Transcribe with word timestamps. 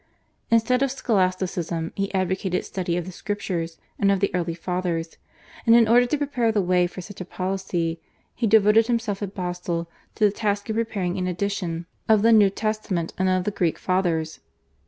Instead 0.49 0.81
of 0.81 0.89
Scholasticism 0.89 1.91
he 1.95 2.11
advocated 2.11 2.65
study 2.65 2.97
of 2.97 3.05
the 3.05 3.11
Scriptures 3.11 3.77
and 3.99 4.11
of 4.11 4.19
the 4.19 4.33
early 4.33 4.55
Fathers, 4.55 5.17
and 5.63 5.75
in 5.75 5.87
order 5.87 6.07
to 6.07 6.17
prepare 6.17 6.51
the 6.51 6.59
way 6.59 6.87
for 6.87 7.01
such 7.01 7.21
a 7.21 7.23
policy 7.23 8.01
he 8.33 8.47
devoted 8.47 8.87
himself 8.87 9.21
at 9.21 9.35
Basle 9.35 9.87
to 10.15 10.23
the 10.25 10.31
task 10.31 10.67
of 10.71 10.75
preparing 10.75 11.19
an 11.19 11.27
edition 11.27 11.85
of 12.09 12.23
the 12.23 12.31
New 12.33 12.49
Testament 12.49 13.13
and 13.19 13.29
of 13.29 13.43
the 13.43 13.51
Greek 13.51 13.77
Fathers. 13.77 14.39